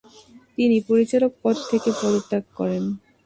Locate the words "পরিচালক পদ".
0.89-1.55